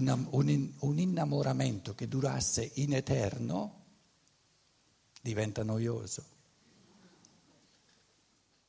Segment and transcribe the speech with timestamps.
[0.00, 3.78] un, un, un innamoramento che durasse in eterno
[5.20, 6.24] diventa noioso.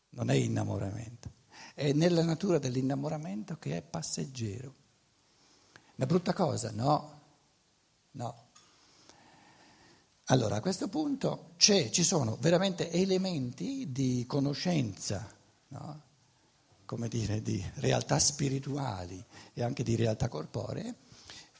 [0.09, 1.31] Non è innamoramento,
[1.73, 4.75] è nella natura dell'innamoramento che è passeggero.
[5.95, 6.71] Una brutta cosa?
[6.71, 7.21] No,
[8.11, 8.49] no.
[10.25, 15.29] Allora, a questo punto ci sono veramente elementi di conoscenza,
[15.69, 16.09] no?
[16.91, 19.23] come dire, di realtà spirituali
[19.53, 20.93] e anche di realtà corporee.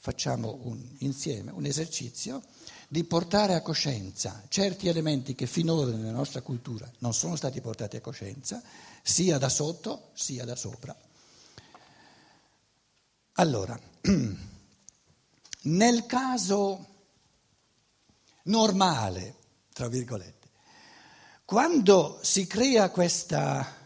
[0.04, 2.42] Facciamo un, insieme un esercizio
[2.88, 7.98] di portare a coscienza certi elementi che finora nella nostra cultura non sono stati portati
[7.98, 8.60] a coscienza,
[9.00, 10.92] sia da sotto sia da sopra.
[13.34, 13.78] Allora,
[15.62, 16.86] nel caso
[18.46, 19.36] normale,
[19.72, 20.48] tra virgolette.
[21.44, 23.80] Quando si crea questa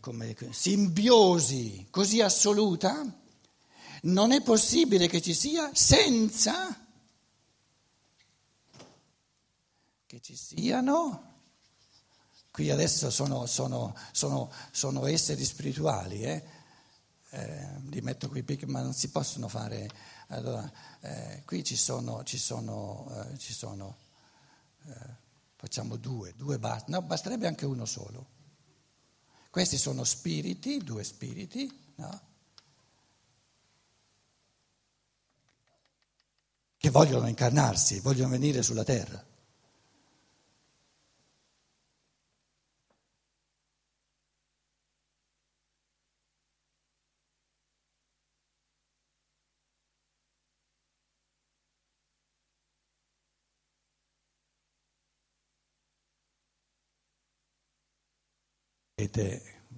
[0.00, 3.17] come, simbiosi così assoluta,
[4.02, 6.86] non è possibile che ci sia senza
[10.06, 11.34] che ci siano,
[12.50, 16.56] qui adesso sono, sono, sono, sono esseri spirituali, eh?
[17.30, 19.90] Eh, li metto qui ma non si possono fare
[20.28, 23.54] allora, eh, qui ci sono, ci sono, eh, ci
[24.86, 25.16] eh,
[25.56, 28.36] facciamo due, due basta, no, basterebbe anche uno solo.
[29.50, 32.20] Questi sono spiriti, due spiriti, no?
[36.78, 39.22] Che vogliono incarnarsi, vogliono venire sulla terra.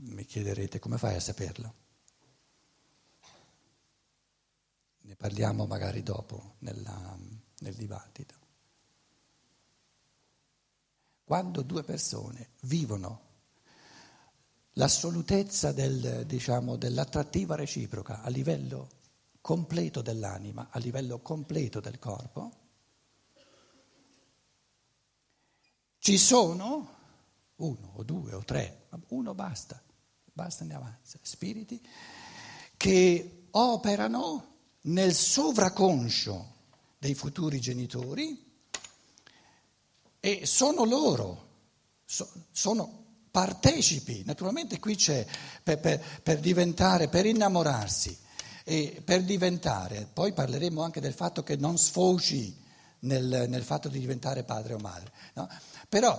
[0.01, 1.75] mi chiederete come fai a saperlo?
[5.11, 7.19] Ne parliamo magari dopo nella,
[7.59, 8.35] nel dibattito.
[11.25, 13.23] Quando due persone vivono
[14.75, 18.89] l'assolutezza del, diciamo, dell'attrattiva reciproca a livello
[19.41, 22.53] completo dell'anima, a livello completo del corpo,
[25.99, 26.99] ci sono
[27.57, 29.83] uno o due o tre, uno basta,
[30.33, 31.85] basta ne avanza, spiriti
[32.77, 34.50] che operano
[34.83, 36.59] nel sovraconscio
[36.99, 38.49] dei futuri genitori
[40.21, 41.49] e sono loro,
[42.53, 45.25] sono partecipi, naturalmente qui c'è
[45.63, 48.17] per, per, per diventare, per innamorarsi
[48.65, 52.59] e per diventare, poi parleremo anche del fatto che non sfoci
[53.01, 55.49] nel, nel fatto di diventare padre o madre, no?
[55.89, 56.19] però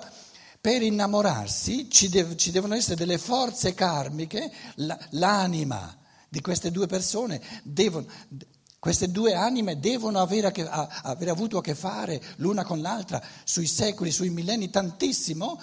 [0.59, 6.00] per innamorarsi ci, dev- ci devono essere delle forze karmiche, la- l'anima
[6.31, 8.07] di queste due persone devono,
[8.79, 13.21] queste due anime devono avere, che, a, aver avuto a che fare l'una con l'altra
[13.43, 15.61] sui secoli, sui millenni, tantissimo.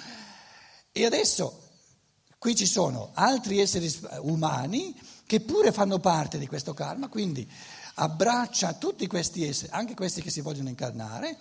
[0.92, 1.70] E adesso
[2.36, 3.90] qui ci sono altri esseri
[4.20, 7.50] umani che pure fanno parte di questo karma, quindi
[7.94, 11.38] abbraccia tutti questi esseri, anche questi che si vogliono incarnare,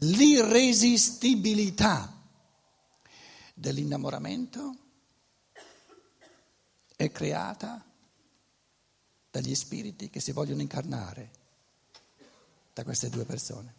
[0.00, 2.19] l'irresistibilità
[3.60, 4.74] dell'innamoramento
[6.96, 7.84] è creata
[9.30, 11.30] dagli spiriti che si vogliono incarnare
[12.72, 13.74] da queste due persone.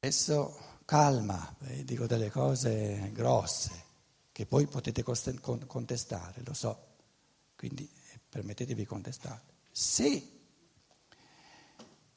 [0.00, 3.86] Adesso calma, eh, dico delle cose grosse
[4.32, 6.96] che poi potete contestare, lo so,
[7.56, 9.56] quindi eh, permettetevi di contestare.
[9.80, 10.28] Se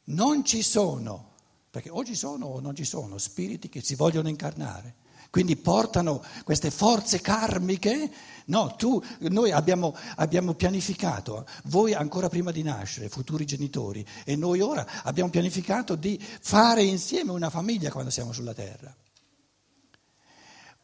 [0.06, 1.34] non ci sono,
[1.70, 4.96] perché o ci sono o non ci sono, spiriti che si vogliono incarnare,
[5.30, 8.12] quindi portano queste forze karmiche,
[8.46, 14.60] no, tu, noi abbiamo, abbiamo pianificato, voi ancora prima di nascere, futuri genitori, e noi
[14.60, 18.92] ora abbiamo pianificato di fare insieme una famiglia quando siamo sulla terra.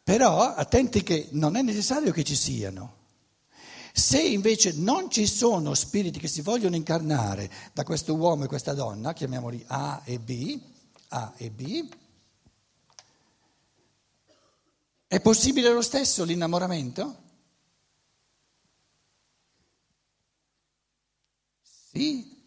[0.04, 2.98] Però attenti che non è necessario che ci siano.
[3.98, 8.72] Se invece non ci sono spiriti che si vogliono incarnare da questo uomo e questa
[8.72, 10.60] donna, chiamiamoli A e B,
[11.08, 11.88] A e B,
[15.08, 17.22] è possibile lo stesso l'innamoramento?
[21.60, 22.40] Sì,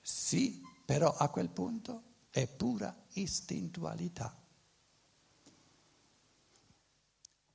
[0.00, 4.40] sì, però a quel punto è pura istintualità.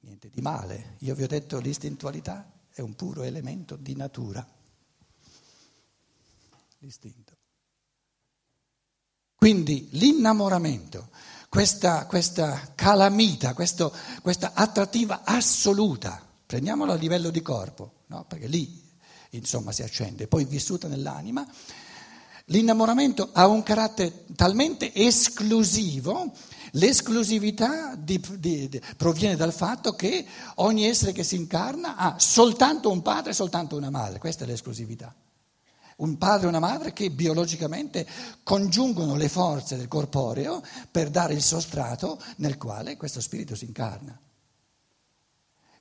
[0.02, 0.98] Niente di male.
[1.00, 4.45] Io vi ho detto l'istintualità è un puro elemento di natura.
[6.80, 7.33] L'istinto.
[9.33, 11.07] Quindi l'innamoramento,
[11.48, 18.25] questa, questa calamita, questo, questa attrattiva assoluta, prendiamola a livello di corpo, no?
[18.25, 18.83] perché lì
[19.30, 21.48] insomma si accende, poi vissuta nell'anima,
[22.45, 26.33] l'innamoramento ha un carattere talmente esclusivo,
[26.75, 30.25] l'esclusività di, di, di, proviene dal fatto che
[30.56, 34.48] ogni essere che si incarna ha soltanto un padre e soltanto una madre, questa è
[34.48, 35.13] l'esclusività.
[35.98, 38.06] Un padre e una madre che biologicamente
[38.44, 40.62] congiungono le forze del corporeo
[40.92, 44.19] per dare il sostrato nel quale questo spirito si incarna.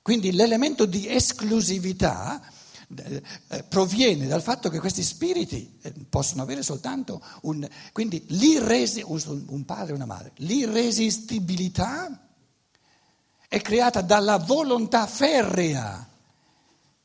[0.01, 2.41] Quindi l'elemento di esclusività
[3.67, 9.95] proviene dal fatto che questi spiriti eh, possono avere soltanto un, quindi un padre e
[9.95, 10.31] una madre.
[10.37, 12.29] L'irresistibilità
[13.47, 16.09] è creata dalla volontà ferrea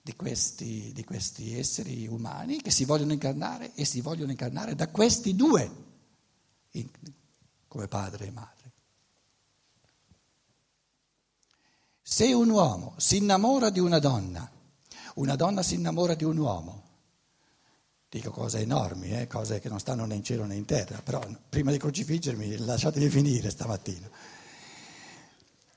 [0.03, 4.89] di questi, di questi esseri umani che si vogliono incarnare e si vogliono incarnare da
[4.89, 5.71] questi due
[7.69, 8.73] come padre e madre.
[12.03, 14.51] Se un uomo si innamora di una donna,
[15.21, 16.83] una donna si innamora di un uomo,
[18.09, 21.21] dico cose enormi, eh, cose che non stanno né in cielo né in terra, però
[21.49, 24.09] prima di crocifiggermi lasciatemi finire stamattina.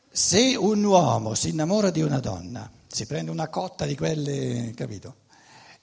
[0.10, 5.18] Se un uomo si innamora di una donna, si prende una cotta di quelle, capito?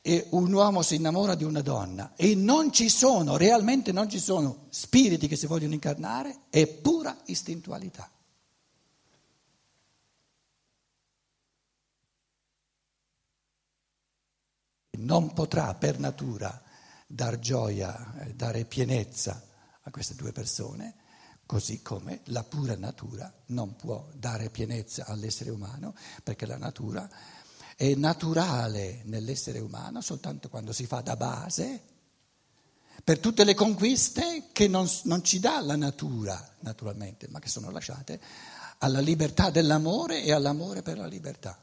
[0.01, 4.19] E un uomo si innamora di una donna e non ci sono, realmente non ci
[4.19, 8.11] sono spiriti che si vogliono incarnare, è pura istintualità.
[15.01, 16.63] Non potrà per natura
[17.07, 19.43] dar gioia, dare pienezza
[19.83, 20.95] a queste due persone,
[21.47, 27.09] così come la pura natura non può dare pienezza all'essere umano, perché la natura
[27.77, 31.83] è naturale nell'essere umano soltanto quando si fa da base
[33.03, 37.71] per tutte le conquiste che non, non ci dà la natura, naturalmente, ma che sono
[37.71, 38.21] lasciate
[38.79, 41.59] alla libertà dell'amore e all'amore per la libertà.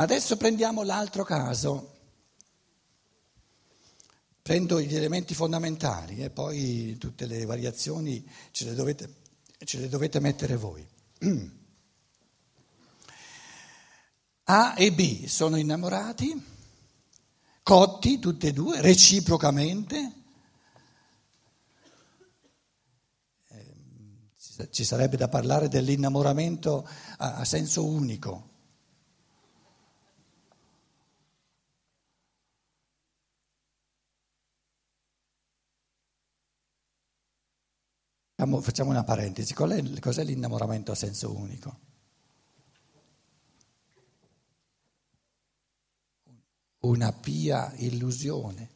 [0.00, 1.98] Adesso prendiamo l'altro caso.
[4.40, 9.16] Prendo gli elementi fondamentali e poi tutte le variazioni ce le dovete,
[9.62, 10.88] ce le dovete mettere voi.
[14.44, 16.46] A e B sono innamorati,
[17.62, 20.12] cotti tutti e due, reciprocamente.
[23.48, 26.88] Eh, ci sarebbe da parlare dell'innamoramento
[27.18, 28.49] a senso unico.
[38.40, 41.78] Facciamo una parentesi, cos'è l'innamoramento a senso unico?
[46.80, 48.70] Una pia illusione.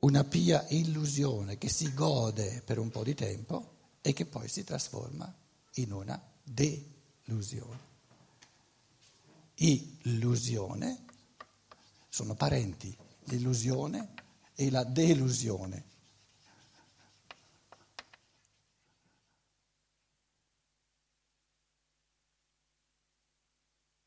[0.00, 4.64] Una pia illusione che si gode per un po' di tempo e che poi si
[4.64, 5.32] trasforma
[5.74, 7.86] in una delusione.
[9.54, 11.04] Illusione
[12.08, 14.14] sono parenti l'illusione
[14.54, 15.84] e la delusione.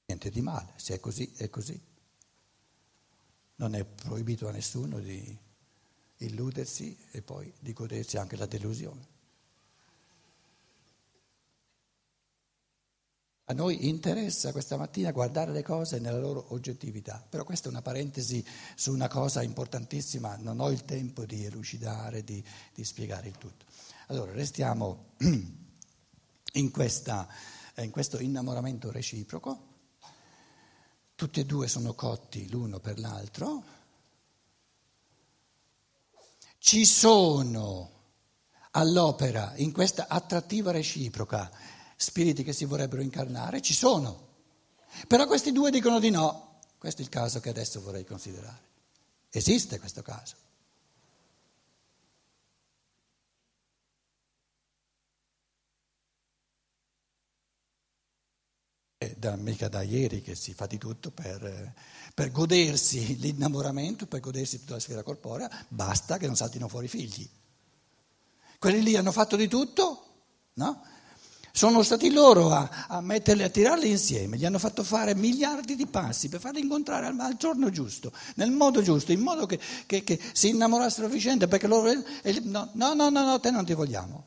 [0.06, 1.80] Niente di male, se è così, è così.
[3.56, 5.38] Non è proibito a nessuno di
[6.18, 9.08] illudersi e poi di godersi anche la delusione.
[13.52, 17.82] A noi interessa questa mattina guardare le cose nella loro oggettività, però questa è una
[17.82, 18.42] parentesi
[18.76, 22.42] su una cosa importantissima, non ho il tempo di elucidare, di,
[22.74, 23.66] di spiegare il tutto.
[24.08, 25.16] Allora, restiamo
[26.54, 27.28] in, questa,
[27.80, 29.68] in questo innamoramento reciproco,
[31.16, 33.64] tutti e due sono cotti l'uno per l'altro,
[36.58, 37.92] ci sono
[38.72, 41.52] all'opera in questa attrattiva reciproca
[42.02, 44.30] spiriti che si vorrebbero incarnare, ci sono.
[45.08, 46.60] Però questi due dicono di no.
[46.80, 48.70] Questo è il caso che adesso vorrei considerare.
[49.30, 50.36] Esiste questo caso.
[58.98, 61.74] È da, mica da ieri che si fa di tutto per,
[62.16, 66.90] per godersi l'innamoramento, per godersi tutta la sfera corporea, basta che non saltino fuori i
[66.90, 67.30] figli.
[68.58, 70.06] Quelli lì hanno fatto di tutto,
[70.54, 71.00] no?
[71.54, 75.86] Sono stati loro a, a, metterli, a tirarli insieme, gli hanno fatto fare miliardi di
[75.86, 80.04] passi per farli incontrare al, al giorno giusto, nel modo giusto, in modo che, che,
[80.04, 81.90] che si innamorassero a vicenda, perché loro...
[82.22, 84.26] Eh, no, no, no, no, te non ti vogliamo.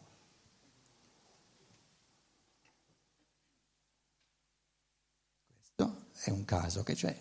[5.75, 7.17] Questo è un caso che c'è.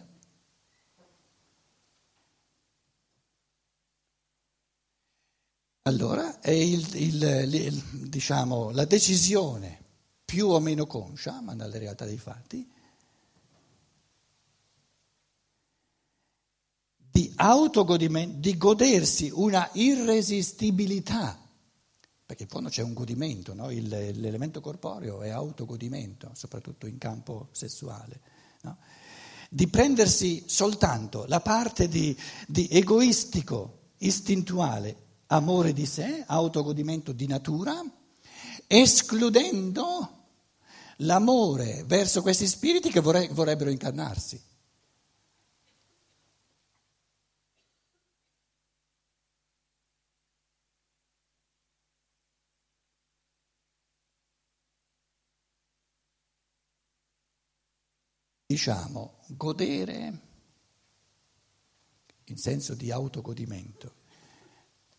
[5.85, 9.82] Allora è il, il, il, diciamo, la decisione
[10.33, 12.67] più o meno conscia, ma nella realtà dei fatti,
[16.97, 21.39] di autogodimento, di godersi una irresistibilità,
[22.25, 23.69] perché in fondo c'è un godimento, no?
[23.69, 28.19] Il, l'elemento corporeo è autogodimento, soprattutto in campo sessuale,
[28.61, 28.77] no?
[29.51, 34.95] di prendersi soltanto la parte di, di egoistico, istintuale,
[35.27, 37.79] amore di sé, autogodimento di natura,
[38.65, 40.21] escludendo
[40.97, 44.51] l'amore verso questi spiriti che vorrebbero incarnarsi.
[58.53, 60.19] diciamo, godere
[62.25, 63.95] in senso di autogodimento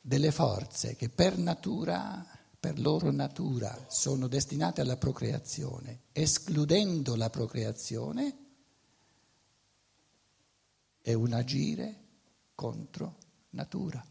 [0.01, 2.27] delle forze che per natura,
[2.64, 8.38] per loro natura, sono destinate alla procreazione, escludendo la procreazione,
[11.02, 12.04] è un agire
[12.54, 13.18] contro
[13.50, 14.02] natura.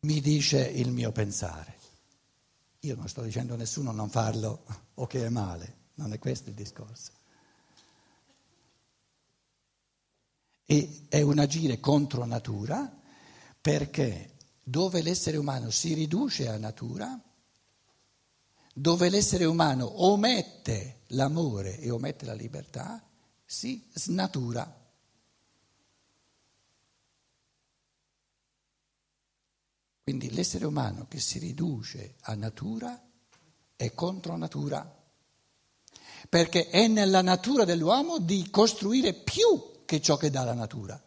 [0.00, 1.78] Mi dice il mio pensare.
[2.80, 6.50] Io non sto dicendo a nessuno non farlo o che è male, non è questo
[6.50, 7.21] il discorso.
[10.72, 12.90] E è un agire contro natura
[13.60, 17.22] perché dove l'essere umano si riduce a natura,
[18.72, 23.06] dove l'essere umano omette l'amore e omette la libertà,
[23.44, 24.80] si snatura.
[30.04, 32.98] Quindi l'essere umano che si riduce a natura
[33.76, 35.02] è contro natura,
[36.30, 40.98] perché è nella natura dell'uomo di costruire più che ciò che dà la natura.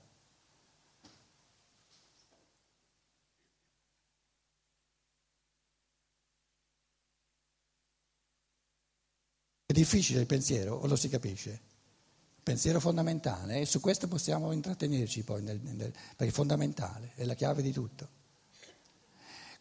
[9.65, 11.59] È difficile il pensiero o lo si capisce?
[12.43, 17.33] Pensiero fondamentale e su questo possiamo intrattenerci poi, nel, nel, perché è fondamentale, è la
[17.33, 18.07] chiave di tutto.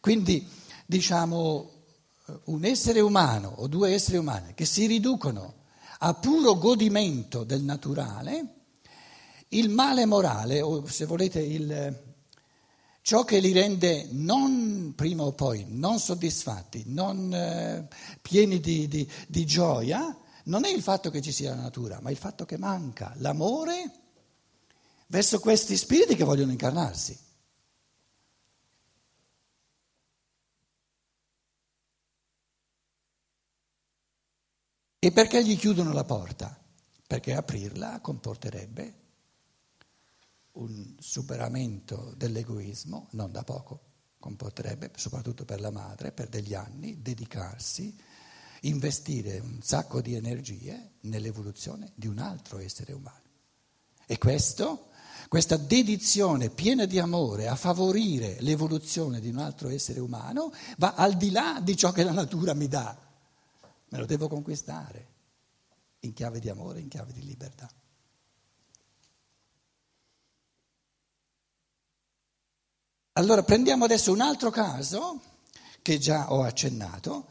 [0.01, 0.47] Quindi
[0.85, 1.71] diciamo
[2.43, 5.63] un essere umano o due esseri umani che si riducono
[5.97, 8.64] a puro godimento del naturale,
[9.57, 12.03] il male morale, o se volete il,
[13.01, 17.87] ciò che li rende non prima o poi non soddisfatti, non eh,
[18.21, 22.11] pieni di, di, di gioia, non è il fatto che ci sia la natura, ma
[22.11, 23.91] il fatto che manca l'amore
[25.07, 27.17] verso questi spiriti che vogliono incarnarsi.
[34.99, 36.59] E perché gli chiudono la porta?
[37.05, 39.04] Perché aprirla comporterebbe
[40.55, 43.81] un superamento dell'egoismo, non da poco,
[44.19, 47.95] comporterebbe, soprattutto per la madre, per degli anni, dedicarsi,
[48.61, 53.21] investire un sacco di energie nell'evoluzione di un altro essere umano.
[54.07, 54.89] E questo,
[55.27, 61.15] questa dedizione piena di amore a favorire l'evoluzione di un altro essere umano, va al
[61.15, 63.05] di là di ciò che la natura mi dà
[63.95, 65.13] me lo devo conquistare
[65.99, 67.69] in chiave di amore, in chiave di libertà.
[73.17, 75.21] Allora prendiamo adesso un altro caso
[75.81, 77.27] che già ho accennato,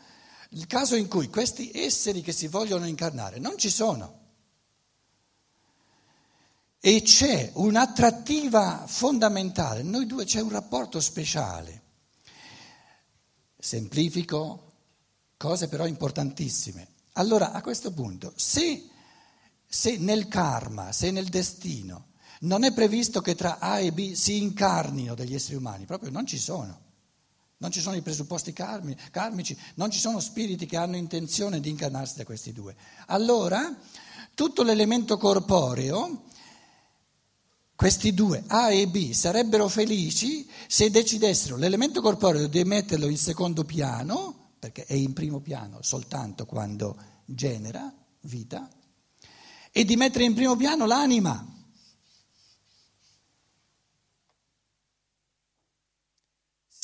[0.50, 4.20] il caso in cui questi esseri che si vogliono incarnare non ci sono
[6.80, 11.82] e c'è un'attrattiva fondamentale, noi due c'è un rapporto speciale.
[13.58, 14.72] Semplifico,
[15.36, 16.88] cose però importantissime.
[17.14, 18.88] Allora a questo punto, se,
[19.66, 22.12] se nel karma, se nel destino
[22.44, 26.26] non è previsto che tra A e B si incarnino degli esseri umani, proprio non
[26.26, 26.80] ci sono.
[27.58, 32.16] Non ci sono i presupposti karmici, non ci sono spiriti che hanno intenzione di incarnarsi
[32.16, 32.74] da questi due.
[33.06, 33.74] Allora,
[34.34, 36.24] tutto l'elemento corporeo,
[37.74, 43.64] questi due, A e B, sarebbero felici se decidessero l'elemento corporeo di metterlo in secondo
[43.64, 46.96] piano perché è in primo piano soltanto quando
[47.26, 48.66] genera vita,
[49.70, 51.53] e di mettere in primo piano l'anima.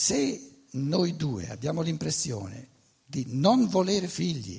[0.00, 2.69] Se noi due abbiamo l'impressione
[3.04, 4.59] di non volere figli,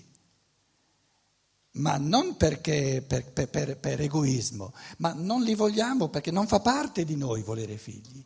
[1.71, 7.05] ma non perché per, per, per, egoismo, ma non li vogliamo perché non fa parte
[7.05, 8.23] di noi volere figli.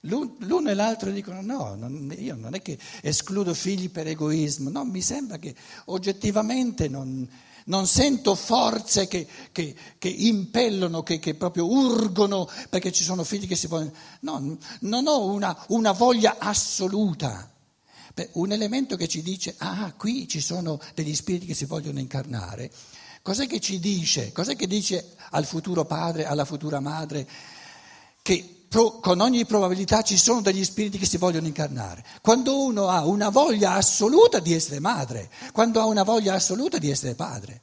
[0.00, 4.84] L'uno e l'altro dicono no, non, io non è che escludo figli per egoismo, no,
[4.84, 7.28] mi sembra che oggettivamente non,
[7.68, 13.46] non sento forze che, che, che impellono, che, che, proprio urgono perché ci sono figli
[13.46, 13.92] che si vogliono...
[14.20, 17.50] No, non ho una, una voglia assoluta.
[18.14, 22.00] Beh, un elemento che ci dice, ah, qui ci sono degli spiriti che si vogliono
[22.00, 22.70] incarnare,
[23.22, 24.32] cos'è che ci dice?
[24.32, 27.28] Cos'è che dice al futuro padre, alla futura madre?
[28.22, 32.04] Che con ogni probabilità ci sono degli spiriti che si vogliono incarnare.
[32.20, 36.90] Quando uno ha una voglia assoluta di essere madre, quando ha una voglia assoluta di
[36.90, 37.62] essere padre.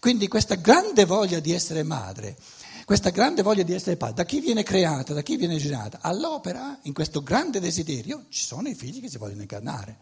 [0.00, 2.36] Quindi questa grande voglia di essere madre,
[2.84, 5.98] questa grande voglia di essere padre, da chi viene creata, da chi viene generata?
[6.00, 9.98] All'opera, in questo grande desiderio, ci sono i figli che si vogliono incarnare.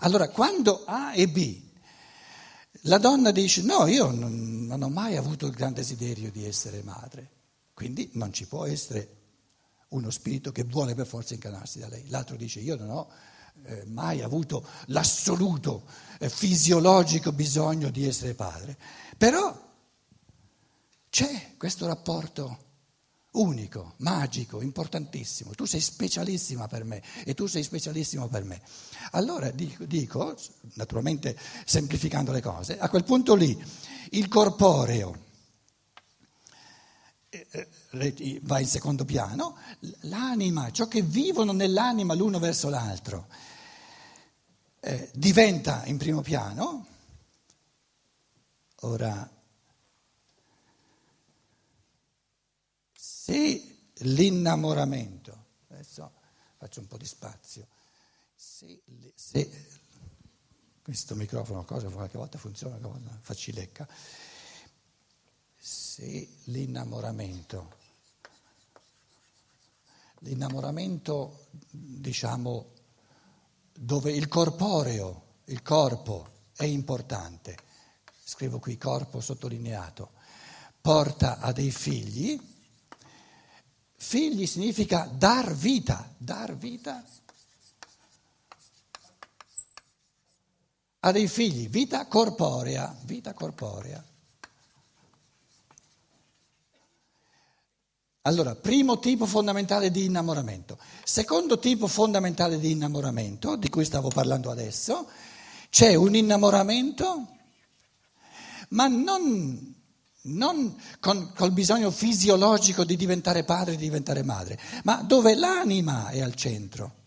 [0.00, 1.60] Allora, quando A e B,
[2.82, 6.82] la donna dice no, io non, non ho mai avuto il gran desiderio di essere
[6.82, 7.35] madre.
[7.76, 9.16] Quindi non ci può essere
[9.88, 12.08] uno spirito che vuole per forza incarnarsi da lei.
[12.08, 13.10] L'altro dice io non ho
[13.64, 15.84] eh, mai avuto l'assoluto
[16.18, 18.78] eh, fisiologico bisogno di essere padre,
[19.18, 19.54] però
[21.10, 22.64] c'è questo rapporto
[23.32, 25.50] unico, magico, importantissimo.
[25.50, 28.58] Tu sei specialissima per me e tu sei specialissimo per me.
[29.10, 30.34] Allora dico, dico
[30.76, 33.62] naturalmente semplificando le cose, a quel punto lì
[34.12, 35.24] il corporeo
[38.42, 39.58] va in secondo piano,
[40.02, 43.28] l'anima, ciò che vivono nell'anima l'uno verso l'altro,
[44.80, 46.86] eh, diventa in primo piano.
[48.80, 49.28] Ora,
[52.92, 56.12] se l'innamoramento, adesso
[56.56, 57.66] faccio un po' di spazio,
[58.34, 58.80] se,
[59.14, 59.50] se
[60.82, 63.34] questo microfono cosa qualche volta funziona, qualche volta fa
[65.96, 67.72] se l'innamoramento,
[70.18, 72.72] l'innamoramento diciamo
[73.72, 77.56] dove il corporeo, il corpo è importante,
[78.22, 80.10] scrivo qui corpo sottolineato,
[80.82, 82.38] porta a dei figli,
[83.94, 87.02] figli significa dar vita, dar vita
[91.00, 94.04] a dei figli, vita corporea, vita corporea.
[98.26, 100.78] Allora, primo tipo fondamentale di innamoramento.
[101.04, 105.06] Secondo tipo fondamentale di innamoramento, di cui stavo parlando adesso,
[105.70, 107.28] c'è un innamoramento,
[108.70, 109.74] ma non,
[110.22, 116.20] non con, col bisogno fisiologico di diventare padre, di diventare madre, ma dove l'anima è
[116.20, 117.04] al centro.